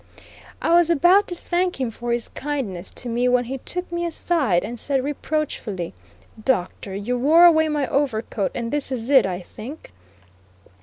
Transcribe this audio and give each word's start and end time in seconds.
I 0.63 0.73
was 0.73 0.89
about 0.89 1.27
to 1.27 1.35
thank 1.35 1.79
him 1.79 1.91
for 1.91 2.11
his 2.11 2.27
kindness 2.29 2.89
to 2.95 3.07
me 3.07 3.29
when 3.29 3.43
he 3.43 3.59
took 3.59 3.91
me 3.91 4.03
aside 4.03 4.63
and 4.63 4.79
said 4.79 5.03
reproachfully: 5.03 5.93
"Doctor, 6.43 6.95
you 6.95 7.19
wore 7.19 7.45
away 7.45 7.67
my 7.67 7.85
overcoat 7.85 8.49
and 8.55 8.71
this 8.71 8.91
is 8.91 9.11
it, 9.11 9.27
I 9.27 9.41
think." 9.41 9.91